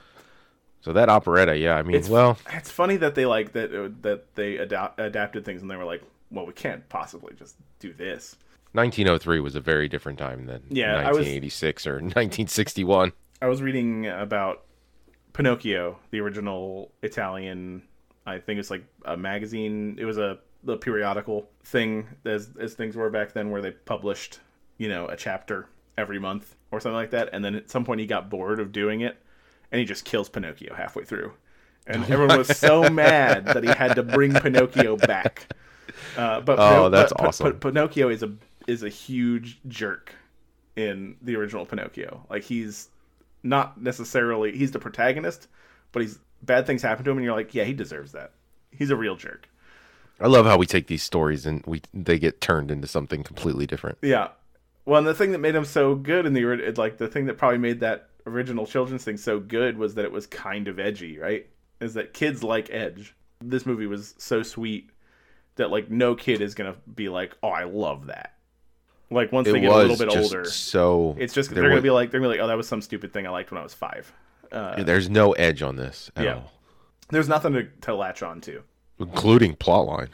[0.80, 1.76] So that operetta, yeah.
[1.76, 5.44] I mean, It's well, it's funny that they like that uh, that they adapt, adapted
[5.44, 8.36] things and they were like, well, we can't possibly just do this.
[8.73, 13.12] 1903 was a very different time than Yeah, I was- 1986 or 1961.
[13.41, 14.62] I was reading about
[15.33, 17.83] Pinocchio, the original Italian.
[18.27, 19.97] I think it's like a magazine.
[19.99, 24.39] It was a the periodical thing, as as things were back then, where they published,
[24.79, 25.66] you know, a chapter
[25.99, 27.31] every month or something like that.
[27.33, 29.16] And then at some point, he got bored of doing it,
[29.73, 31.33] and he just kills Pinocchio halfway through.
[31.89, 35.53] And everyone was so mad that he had to bring Pinocchio back.
[36.16, 37.45] Uh, but Oh, that's but- awesome.
[37.45, 38.33] but Pinocchio is a
[38.66, 40.14] is a huge jerk
[40.76, 42.26] in the original Pinocchio.
[42.30, 42.88] Like he's
[43.42, 45.48] not necessarily he's the protagonist,
[45.92, 48.32] but he's bad things happen to him, and you're like, yeah, he deserves that.
[48.70, 49.48] He's a real jerk.
[50.20, 53.66] I love how we take these stories and we they get turned into something completely
[53.66, 53.98] different.
[54.02, 54.28] Yeah.
[54.84, 57.38] Well, and the thing that made him so good in the like the thing that
[57.38, 61.18] probably made that original children's thing so good was that it was kind of edgy,
[61.18, 61.46] right?
[61.80, 63.14] Is that kids like edge.
[63.40, 64.90] This movie was so sweet
[65.56, 68.32] that like no kid is gonna be like, oh, I love that.
[69.12, 71.82] Like once It they get a little bit just older, so- it's just they're gonna
[71.82, 73.60] be like they're gonna be like, oh, that was some stupid thing I liked when
[73.60, 74.12] I was five.
[74.50, 76.34] Uh, There's no edge on this at yeah.
[76.34, 76.52] all,
[77.08, 78.62] There's nothing to, to latch on to.
[78.98, 80.08] including plotline.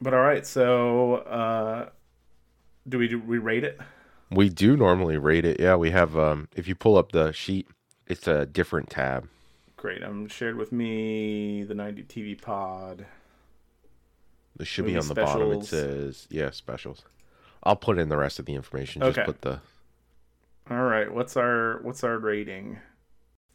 [0.00, 1.88] But all right, so uh,
[2.88, 3.80] do we do we rate it?
[4.30, 5.60] We do normally rate it.
[5.60, 6.16] Yeah, we have.
[6.18, 7.68] Um, if you pull up the sheet,
[8.06, 9.28] it's a different tab.
[9.76, 10.02] Great.
[10.02, 13.06] I'm shared with me the 90 TV pod.
[14.56, 15.52] This should be on the bottom.
[15.52, 17.02] It says yeah specials.
[17.62, 19.02] I'll put in the rest of the information.
[19.02, 19.26] Just Okay.
[19.26, 19.60] put the
[20.70, 22.78] All right, what's our what's our rating?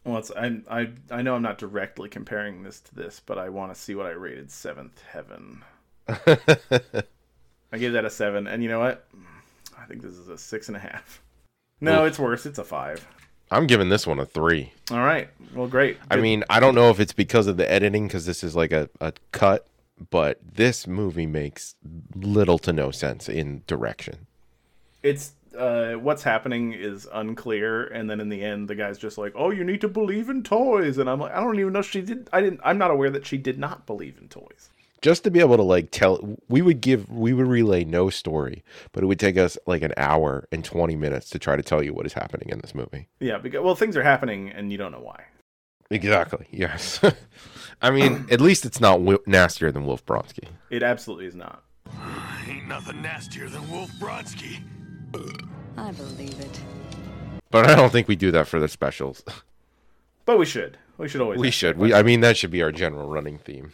[0.04, 3.48] Well, it's, I I I know I'm not directly comparing this to this, but I
[3.48, 5.62] want to see what I rated Seventh Heaven.
[6.08, 9.06] I gave that a seven, and you know what?
[9.78, 11.22] I think this is a six and a half.
[11.80, 12.08] No, Oof.
[12.10, 12.46] it's worse.
[12.46, 13.06] It's a five.
[13.50, 14.72] I'm giving this one a three.
[14.90, 15.28] All right.
[15.54, 15.98] Well, great.
[16.10, 18.70] I mean, I don't know if it's because of the editing, because this is like
[18.72, 19.66] a, a cut,
[20.10, 21.74] but this movie makes
[22.14, 24.26] little to no sense in direction.
[25.02, 29.32] it's uh, what's happening is unclear, and then in the end, the guy's just like,
[29.34, 32.02] "Oh, you need to believe in toys," and I'm like, I don't even know she
[32.02, 32.30] did.
[32.32, 32.60] I didn't.
[32.62, 34.70] I'm not aware that she did not believe in toys.
[35.02, 38.62] Just to be able to like tell, we would give, we would relay no story,
[38.92, 41.82] but it would take us like an hour and 20 minutes to try to tell
[41.82, 43.08] you what is happening in this movie.
[43.18, 45.24] Yeah, because well, things are happening, and you don't know why.
[45.90, 46.46] Exactly.
[46.50, 47.00] Yes.
[47.82, 50.48] I mean, at least it's not wi- nastier than Wolf Bronsky.
[50.68, 51.62] It absolutely is not.
[52.46, 54.62] Ain't nothing nastier than Wolf Brodsky.
[55.76, 56.60] I believe it.
[57.50, 59.22] But I don't think we do that for the specials.
[60.26, 60.78] But we should.
[60.96, 61.40] We should always.
[61.40, 61.76] We should.
[61.76, 61.92] We.
[61.92, 63.72] I mean, that should be our general running theme.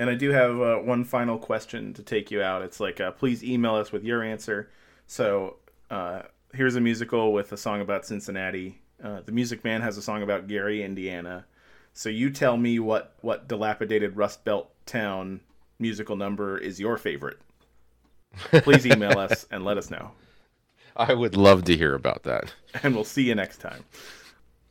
[0.00, 2.62] And I do have uh, one final question to take you out.
[2.62, 4.70] It's like, uh, please email us with your answer.
[5.06, 5.56] So
[5.90, 6.22] uh,
[6.54, 8.80] here's a musical with a song about Cincinnati.
[9.04, 11.44] Uh, the Music Man has a song about Gary, Indiana.
[11.92, 15.40] So you tell me what what dilapidated Rust Belt town
[15.78, 17.38] musical number is your favorite.
[18.62, 20.12] Please email us and let us know.
[20.96, 22.54] I would love to hear about that.
[22.82, 23.84] And we'll see you next time.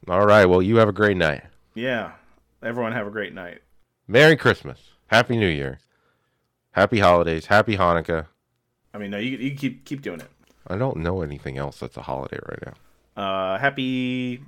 [0.07, 0.45] All right.
[0.45, 1.43] Well, you have a great night.
[1.75, 2.13] Yeah.
[2.63, 3.61] Everyone have a great night.
[4.07, 4.79] Merry Christmas.
[5.09, 5.79] Happy New Year.
[6.71, 7.47] Happy holidays.
[7.47, 8.27] Happy Hanukkah.
[8.93, 10.29] I mean, no, you, you keep keep doing it.
[10.67, 12.73] I don't know anything else that's a holiday right now.
[13.21, 14.41] Uh, happy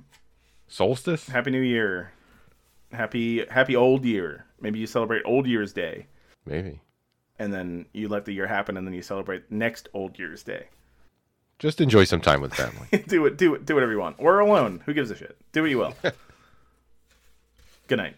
[0.68, 1.26] Solstice?
[1.28, 2.12] Happy New Year.
[2.92, 4.46] Happy Happy Old Year.
[4.60, 6.06] Maybe you celebrate Old Year's Day,
[6.46, 6.80] Maybe.
[7.38, 10.68] and then you let the year happen, and then you celebrate next Old Year's Day.
[11.58, 13.04] Just enjoy some time with family.
[13.08, 13.36] do it.
[13.36, 13.66] Do it.
[13.66, 14.82] Do whatever you want, or alone.
[14.86, 15.36] Who gives a shit?
[15.52, 15.94] Do what you will.
[17.88, 18.16] Good night.